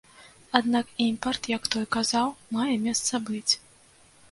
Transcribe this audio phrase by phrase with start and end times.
[0.59, 2.27] Аднак імпарт, як той казаў,
[2.59, 3.49] мае месца быць.